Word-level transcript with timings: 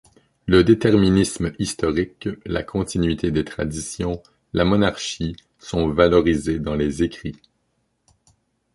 Le 0.47 0.63
déterminisme 0.63 1.53
historique, 1.59 2.27
la 2.47 2.63
continuité 2.63 3.29
des 3.29 3.45
traditions, 3.45 4.23
la 4.51 4.65
monarchie 4.65 5.35
sont 5.59 5.89
valorisés 5.89 6.57
dans 6.57 6.73
les 6.73 7.03
écrits. 7.03 7.39